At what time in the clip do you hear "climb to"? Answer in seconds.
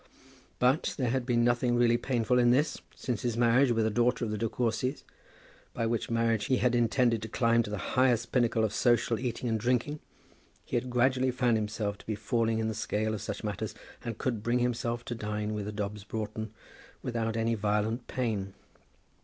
7.27-7.69